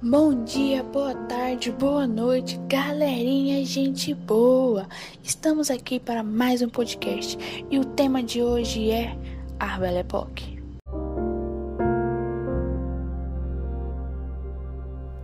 Bom 0.00 0.44
dia, 0.44 0.84
boa 0.84 1.12
tarde, 1.12 1.72
boa 1.72 2.06
noite, 2.06 2.56
galerinha, 2.68 3.64
gente 3.64 4.14
boa! 4.14 4.86
Estamos 5.24 5.72
aqui 5.72 5.98
para 5.98 6.22
mais 6.22 6.62
um 6.62 6.68
podcast 6.68 7.36
e 7.68 7.80
o 7.80 7.84
tema 7.84 8.22
de 8.22 8.40
hoje 8.40 8.92
é 8.92 9.18
a 9.58 9.76
Belle 9.76 9.98
Époque. 9.98 10.62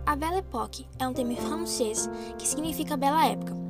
A 0.05 0.13
Belle 0.13 0.39
Époque 0.39 0.85
é 0.99 1.07
um 1.07 1.13
termo 1.13 1.37
francês 1.37 2.09
que 2.37 2.45
significa 2.45 2.97
bela 2.97 3.25
época 3.25 3.64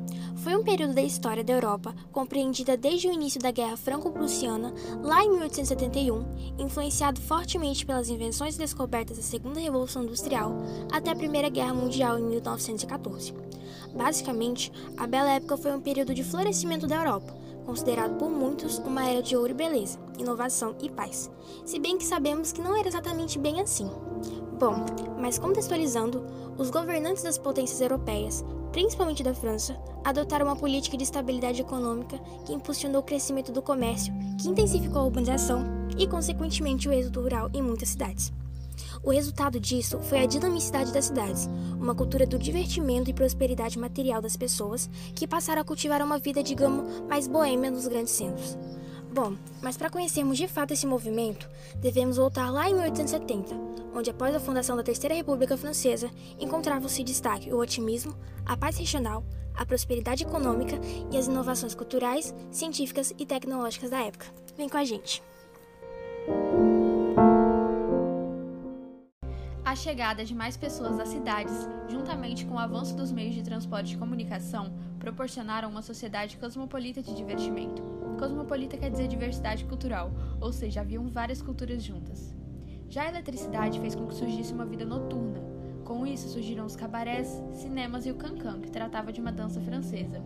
foi 0.46 0.56
um 0.56 0.64
período 0.64 0.94
da 0.94 1.02
história 1.02 1.44
da 1.44 1.54
Europa 1.54 1.96
compreendida 2.12 2.78
desde 2.78 3.08
o 3.08 3.12
início 3.12 3.42
da 3.42 3.50
Guerra 3.50 3.76
Franco-Prussiana, 3.76 4.72
lá 5.02 5.24
em 5.24 5.32
1871, 5.32 6.24
influenciado 6.60 7.20
fortemente 7.20 7.84
pelas 7.84 8.10
invenções 8.10 8.56
descobertas 8.56 9.18
da 9.18 9.24
Segunda 9.24 9.60
Revolução 9.60 10.04
Industrial, 10.04 10.56
até 10.92 11.10
a 11.10 11.16
Primeira 11.16 11.50
Guerra 11.50 11.74
Mundial 11.74 12.20
em 12.20 12.26
1914. 12.26 13.34
Basicamente, 13.96 14.72
a 14.96 15.08
Bela 15.08 15.32
Época 15.32 15.58
foi 15.58 15.72
um 15.72 15.82
período 15.82 16.14
de 16.14 16.24
florescimento 16.24 16.86
da 16.86 16.98
Europa, 16.98 17.36
considerado 17.66 18.16
por 18.20 18.30
muitos 18.30 18.78
uma 18.78 19.04
era 19.04 19.24
de 19.24 19.36
ouro 19.36 19.50
e 19.50 19.56
beleza, 19.56 19.98
inovação 20.20 20.76
e 20.80 20.92
paz, 20.92 21.28
se 21.66 21.80
bem 21.80 21.98
que 21.98 22.06
sabemos 22.06 22.52
que 22.52 22.62
não 22.62 22.78
era 22.78 22.88
exatamente 22.88 23.40
bem 23.40 23.62
assim. 23.62 23.90
Bom, 24.60 24.86
mas 25.20 25.40
contextualizando, 25.40 26.24
os 26.56 26.70
governantes 26.70 27.24
das 27.24 27.40
potências 27.40 27.82
europeias 27.82 28.46
principalmente 28.76 29.24
da 29.24 29.34
França, 29.34 29.74
adotaram 30.04 30.48
uma 30.48 30.56
política 30.58 30.98
de 30.98 31.04
estabilidade 31.04 31.62
econômica 31.62 32.20
que 32.46 32.52
impulsionou 32.52 33.00
o 33.00 33.06
crescimento 33.06 33.50
do 33.50 33.62
comércio, 33.62 34.14
que 34.38 34.50
intensificou 34.50 35.00
a 35.00 35.06
urbanização 35.06 35.64
e, 35.98 36.06
consequentemente, 36.06 36.90
o 36.90 36.92
êxodo 36.92 37.22
rural 37.22 37.50
em 37.54 37.62
muitas 37.62 37.88
cidades. 37.88 38.34
O 39.02 39.12
resultado 39.12 39.62
disso 39.62 39.98
foi 40.02 40.20
a 40.20 40.26
dinamicidade 40.26 40.92
das 40.92 41.06
cidades, 41.06 41.50
uma 41.80 41.96
cultura 41.96 42.26
do 42.26 42.38
divertimento 42.38 43.10
e 43.10 43.14
prosperidade 43.14 43.80
material 43.80 44.22
das 44.22 44.36
pessoas 44.36 44.90
que 45.16 45.26
passaram 45.26 45.62
a 45.62 45.66
cultivar 45.66 46.02
uma 46.02 46.20
vida, 46.20 46.44
digamos, 46.44 47.02
mais 47.08 47.30
boêmia 47.30 47.72
nos 47.72 47.88
grandes 47.88 48.12
centros. 48.12 48.58
Bom, 49.16 49.34
mas 49.62 49.78
para 49.78 49.90
conhecermos 49.90 50.38
de 50.38 50.46
fato 50.46 50.74
esse 50.74 50.86
movimento, 50.86 51.50
devemos 51.78 52.18
voltar 52.18 52.52
lá 52.52 52.70
em 52.70 52.74
1870, 52.74 53.56
onde 53.96 54.10
após 54.10 54.36
a 54.36 54.42
fundação 54.42 54.76
da 54.76 54.84
Terceira 54.84 55.16
República 55.16 55.56
Francesa, 55.56 56.12
encontravam-se 56.38 57.02
destaque 57.02 57.50
o 57.50 57.58
otimismo, 57.58 58.14
a 58.46 58.58
paz 58.58 58.76
regional, 58.76 59.24
a 59.56 59.66
prosperidade 59.66 60.26
econômica 60.26 60.78
e 61.14 61.18
as 61.18 61.28
inovações 61.28 61.74
culturais, 61.74 62.36
científicas 62.52 63.14
e 63.18 63.26
tecnológicas 63.26 63.90
da 63.90 64.02
época. 64.02 64.26
Vem 64.58 64.68
com 64.68 64.76
a 64.76 64.84
gente! 64.84 65.24
A 69.76 69.78
chegada 69.78 70.24
de 70.24 70.34
mais 70.34 70.56
pessoas 70.56 70.98
às 70.98 71.10
cidades, 71.10 71.68
juntamente 71.90 72.46
com 72.46 72.54
o 72.54 72.58
avanço 72.58 72.96
dos 72.96 73.12
meios 73.12 73.36
de 73.36 73.44
transporte 73.44 73.94
e 73.94 73.98
comunicação, 73.98 74.72
proporcionaram 74.98 75.70
uma 75.70 75.82
sociedade 75.82 76.38
cosmopolita 76.38 77.02
de 77.04 77.14
divertimento. 77.14 77.84
Cosmopolita 78.18 78.78
quer 78.78 78.90
dizer 78.90 79.10
diversidade 79.10 79.66
cultural, 79.66 80.14
ou 80.40 80.54
seja, 80.54 80.80
haviam 80.80 81.10
várias 81.10 81.42
culturas 81.42 81.84
juntas. 81.84 82.34
Já 82.88 83.04
a 83.04 83.10
eletricidade 83.10 83.82
fez 83.82 83.94
com 83.94 84.08
que 84.08 84.16
surgisse 84.16 84.54
uma 84.54 84.66
vida 84.66 84.86
noturna. 84.86 85.42
Com 85.84 86.08
isso 86.08 86.30
surgiram 86.30 86.66
os 86.66 86.78
cabarés, 86.78 87.44
cinemas 87.52 88.06
e 88.06 88.12
o 88.12 88.16
cancan, 88.16 88.62
que 88.62 88.72
tratava 88.72 89.12
de 89.12 89.20
uma 89.20 89.34
dança 89.34 89.60
francesa. 89.60 90.24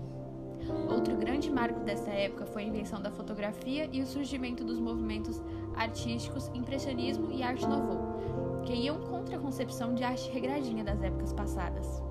Outro 0.88 1.18
grande 1.18 1.50
marco 1.50 1.80
dessa 1.80 2.12
época 2.12 2.46
foi 2.46 2.66
a 2.66 2.68
invenção 2.68 3.02
da 3.02 3.10
fotografia 3.10 3.90
e 3.92 4.00
o 4.00 4.06
surgimento 4.06 4.64
dos 4.64 4.80
movimentos 4.80 5.42
artísticos 5.76 6.52
impressionismo 6.54 7.32
e 7.32 7.42
arte 7.42 7.66
nouveau, 7.66 8.49
que 8.66 8.74
iam 8.74 9.00
contra 9.02 9.38
a 9.38 9.40
concepção 9.40 9.94
de 9.94 10.04
arte 10.04 10.30
regradinha 10.32 10.84
das 10.84 11.02
épocas 11.02 11.34
passadas. 11.34 12.02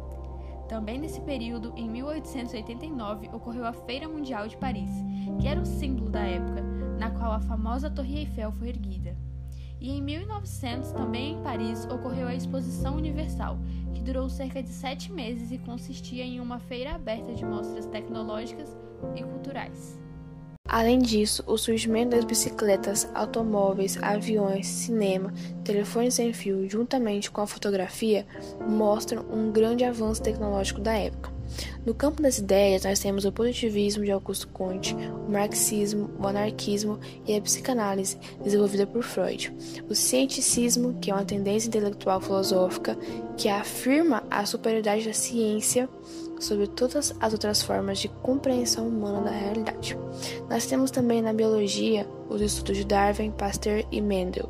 Também 0.68 0.98
nesse 0.98 1.20
período, 1.22 1.72
em 1.76 1.88
1889, 1.88 3.30
ocorreu 3.32 3.64
a 3.64 3.72
Feira 3.72 4.06
Mundial 4.06 4.46
de 4.46 4.56
Paris, 4.56 4.90
que 5.40 5.48
era 5.48 5.60
o 5.60 5.66
símbolo 5.66 6.10
da 6.10 6.20
época, 6.20 6.62
na 6.98 7.10
qual 7.10 7.32
a 7.32 7.40
famosa 7.40 7.88
Torre 7.88 8.18
Eiffel 8.18 8.52
foi 8.52 8.68
erguida. 8.68 9.16
E 9.80 9.90
em 9.90 10.02
1900, 10.02 10.92
também 10.92 11.34
em 11.34 11.42
Paris, 11.42 11.86
ocorreu 11.86 12.26
a 12.26 12.34
Exposição 12.34 12.96
Universal, 12.96 13.58
que 13.94 14.02
durou 14.02 14.28
cerca 14.28 14.62
de 14.62 14.68
sete 14.68 15.10
meses 15.10 15.50
e 15.52 15.58
consistia 15.58 16.24
em 16.24 16.40
uma 16.40 16.58
feira 16.58 16.94
aberta 16.94 17.32
de 17.32 17.44
mostras 17.44 17.86
tecnológicas 17.86 18.76
e 19.14 19.22
culturais. 19.22 19.98
Além 20.68 20.98
disso, 20.98 21.42
o 21.46 21.56
surgimento 21.56 22.10
das 22.10 22.26
bicicletas, 22.26 23.08
automóveis, 23.14 23.96
aviões, 24.02 24.66
cinema, 24.66 25.32
telefones 25.64 26.12
sem 26.12 26.30
fio, 26.34 26.68
juntamente 26.68 27.30
com 27.30 27.40
a 27.40 27.46
fotografia, 27.46 28.26
mostram 28.68 29.24
um 29.32 29.50
grande 29.50 29.82
avanço 29.82 30.22
tecnológico 30.22 30.78
da 30.78 30.92
época. 30.92 31.32
No 31.86 31.94
campo 31.94 32.20
das 32.20 32.36
ideias, 32.36 32.84
nós 32.84 32.98
temos 32.98 33.24
o 33.24 33.32
positivismo 33.32 34.04
de 34.04 34.10
Augusto 34.10 34.46
Comte, 34.48 34.94
o 35.26 35.32
marxismo, 35.32 36.10
o 36.18 36.26
anarquismo 36.26 36.98
e 37.26 37.34
a 37.34 37.40
psicanálise, 37.40 38.18
desenvolvida 38.44 38.86
por 38.86 39.02
Freud. 39.02 39.50
O 39.88 39.94
cienticismo, 39.94 40.98
que 41.00 41.10
é 41.10 41.14
uma 41.14 41.24
tendência 41.24 41.68
intelectual 41.68 42.20
filosófica 42.20 42.94
que 43.38 43.48
afirma 43.48 44.22
a 44.30 44.44
superioridade 44.44 45.06
da 45.06 45.14
ciência 45.14 45.88
sobre 46.40 46.66
todas 46.66 47.14
as 47.20 47.32
outras 47.32 47.62
formas 47.62 47.98
de 47.98 48.08
compreensão 48.08 48.88
humana 48.88 49.22
da 49.22 49.30
realidade. 49.30 49.98
Nós 50.48 50.66
temos 50.66 50.90
também 50.90 51.22
na 51.22 51.32
biologia 51.32 52.06
os 52.28 52.40
estudos 52.40 52.76
de 52.76 52.84
Darwin, 52.84 53.30
Pasteur 53.30 53.84
e 53.90 54.00
Mendel. 54.00 54.48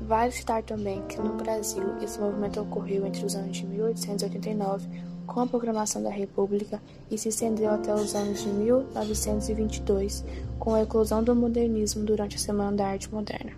Vale 0.00 0.32
citar 0.32 0.62
também 0.62 1.02
que 1.02 1.18
no 1.18 1.34
Brasil 1.34 1.96
esse 2.02 2.18
movimento 2.18 2.60
ocorreu 2.60 3.06
entre 3.06 3.24
os 3.24 3.34
anos 3.34 3.56
de 3.56 3.66
1889 3.66 4.88
com 5.26 5.40
a 5.40 5.46
proclamação 5.46 6.02
da 6.02 6.10
República 6.10 6.82
e 7.08 7.16
se 7.16 7.28
estendeu 7.28 7.70
até 7.70 7.94
os 7.94 8.14
anos 8.14 8.42
de 8.42 8.48
1922 8.48 10.24
com 10.58 10.74
a 10.74 10.82
eclosão 10.82 11.22
do 11.22 11.36
modernismo 11.36 12.04
durante 12.04 12.34
a 12.34 12.38
Semana 12.40 12.76
da 12.76 12.88
Arte 12.88 13.12
Moderna. 13.12 13.52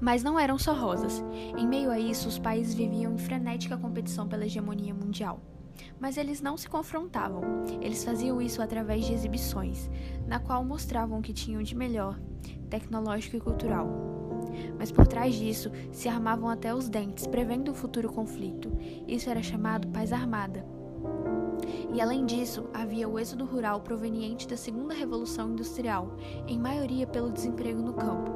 Mas 0.00 0.24
não 0.24 0.38
eram 0.38 0.58
só 0.58 0.72
rosas. 0.72 1.22
Em 1.56 1.66
meio 1.66 1.90
a 1.90 2.00
isso, 2.00 2.28
os 2.28 2.38
países 2.38 2.74
viviam 2.74 3.12
em 3.12 3.18
frenética 3.18 3.76
competição 3.76 4.26
pela 4.26 4.46
hegemonia 4.46 4.94
mundial. 4.94 5.38
Mas 5.98 6.16
eles 6.16 6.40
não 6.40 6.56
se 6.56 6.68
confrontavam. 6.68 7.42
Eles 7.80 8.04
faziam 8.04 8.40
isso 8.40 8.62
através 8.62 9.04
de 9.04 9.12
exibições, 9.12 9.90
na 10.26 10.38
qual 10.38 10.64
mostravam 10.64 11.18
o 11.18 11.22
que 11.22 11.32
tinham 11.32 11.62
de 11.62 11.74
melhor, 11.74 12.18
tecnológico 12.68 13.36
e 13.36 13.40
cultural. 13.40 13.88
Mas 14.78 14.90
por 14.90 15.06
trás 15.06 15.34
disso, 15.34 15.70
se 15.92 16.08
armavam 16.08 16.48
até 16.48 16.74
os 16.74 16.88
dentes, 16.88 17.26
prevendo 17.26 17.70
um 17.70 17.74
futuro 17.74 18.12
conflito. 18.12 18.70
Isso 19.06 19.28
era 19.28 19.42
chamado 19.42 19.88
paz 19.88 20.12
armada. 20.12 20.64
E 21.92 22.00
além 22.00 22.24
disso, 22.24 22.68
havia 22.72 23.08
o 23.08 23.18
êxodo 23.18 23.44
rural 23.44 23.80
proveniente 23.80 24.46
da 24.46 24.56
segunda 24.56 24.94
revolução 24.94 25.50
industrial, 25.50 26.16
em 26.46 26.58
maioria 26.58 27.06
pelo 27.06 27.30
desemprego 27.30 27.82
no 27.82 27.92
campo, 27.92 28.30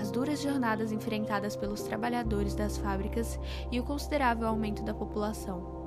as 0.00 0.10
duras 0.10 0.40
jornadas 0.42 0.92
enfrentadas 0.92 1.56
pelos 1.56 1.82
trabalhadores 1.82 2.54
das 2.54 2.76
fábricas 2.76 3.38
e 3.70 3.80
o 3.80 3.84
considerável 3.84 4.46
aumento 4.46 4.82
da 4.84 4.92
população. 4.92 5.81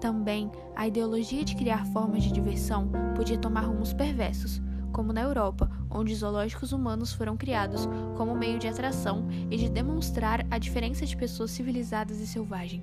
Também, 0.00 0.50
a 0.76 0.86
ideologia 0.86 1.44
de 1.44 1.56
criar 1.56 1.86
formas 1.86 2.22
de 2.22 2.32
diversão 2.32 2.90
podia 3.14 3.38
tomar 3.38 3.62
rumos 3.62 3.92
perversos, 3.92 4.60
como 4.92 5.12
na 5.12 5.22
Europa, 5.22 5.70
onde 5.90 6.14
zoológicos 6.14 6.72
humanos 6.72 7.12
foram 7.12 7.36
criados 7.36 7.88
como 8.16 8.34
meio 8.34 8.58
de 8.58 8.68
atração 8.68 9.26
e 9.50 9.56
de 9.56 9.68
demonstrar 9.68 10.46
a 10.50 10.58
diferença 10.58 11.04
de 11.04 11.16
pessoas 11.16 11.50
civilizadas 11.50 12.20
e 12.20 12.26
selvagens. 12.26 12.82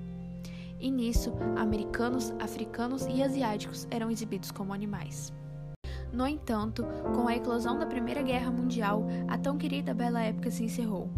E 0.78 0.90
nisso, 0.90 1.32
americanos, 1.56 2.32
africanos 2.40 3.06
e 3.06 3.22
asiáticos 3.22 3.86
eram 3.90 4.10
exibidos 4.10 4.50
como 4.50 4.74
animais. 4.74 5.32
No 6.12 6.26
entanto, 6.26 6.84
com 7.14 7.28
a 7.28 7.36
eclosão 7.36 7.78
da 7.78 7.86
Primeira 7.86 8.20
Guerra 8.20 8.50
Mundial, 8.50 9.06
a 9.28 9.38
tão 9.38 9.56
querida 9.56 9.94
Bela 9.94 10.22
Época 10.22 10.50
se 10.50 10.64
encerrou 10.64 11.08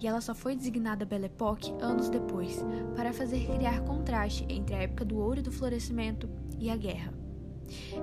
e 0.00 0.06
ela 0.06 0.20
só 0.20 0.34
foi 0.34 0.54
designada 0.54 1.04
Belle 1.04 1.26
Époque 1.26 1.74
anos 1.80 2.08
depois, 2.08 2.64
para 2.94 3.12
fazer 3.12 3.46
criar 3.46 3.80
contraste 3.80 4.46
entre 4.48 4.74
a 4.74 4.82
época 4.82 5.04
do 5.04 5.18
ouro 5.18 5.40
e 5.40 5.42
do 5.42 5.52
florescimento 5.52 6.28
e 6.58 6.70
a 6.70 6.76
guerra. 6.76 7.12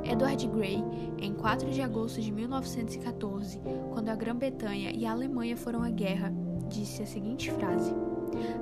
Edward 0.03 0.47
Grey, 0.47 0.83
em 1.18 1.33
4 1.33 1.71
de 1.71 1.81
agosto 1.81 2.21
de 2.21 2.31
1914, 2.31 3.59
quando 3.92 4.09
a 4.09 4.15
Grã-Bretanha 4.15 4.92
e 4.92 5.06
a 5.06 5.12
Alemanha 5.12 5.57
foram 5.57 5.81
à 5.81 5.89
guerra, 5.89 6.31
disse 6.69 7.01
a 7.01 7.06
seguinte 7.06 7.51
frase: 7.51 7.94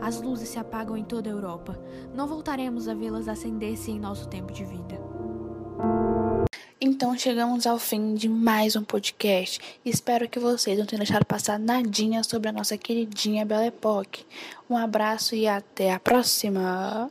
As 0.02 0.22
luzes 0.22 0.50
se 0.50 0.60
apagam 0.60 0.96
em 0.96 1.04
toda 1.04 1.30
a 1.30 1.34
Europa. 1.34 1.78
Não 2.14 2.28
voltaremos 2.28 2.88
a 2.88 2.94
vê-las 2.94 3.28
acender-se 3.28 3.92
em 3.92 4.00
nosso 4.00 4.28
tempo 4.30 4.54
de 4.54 4.64
vida. 4.64 5.13
Então 6.86 7.18
chegamos 7.18 7.66
ao 7.66 7.80
fim 7.80 8.14
de 8.14 8.28
mais 8.28 8.76
um 8.76 8.84
podcast. 8.84 9.58
Espero 9.86 10.28
que 10.28 10.38
vocês 10.38 10.78
não 10.78 10.86
tenham 10.86 11.00
deixado 11.00 11.24
passar 11.24 11.58
nadinha 11.58 12.22
sobre 12.26 12.50
a 12.50 12.52
nossa 12.52 12.78
queridinha 12.78 13.46
Belle 13.46 13.68
Époque. 13.68 14.26
Um 14.70 14.76
abraço 14.76 15.34
e 15.34 15.48
até 15.48 15.94
a 15.94 16.00
próxima! 16.02 17.10